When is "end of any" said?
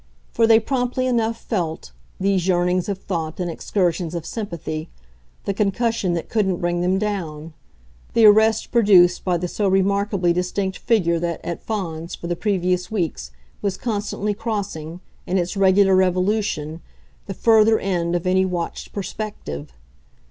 17.77-18.43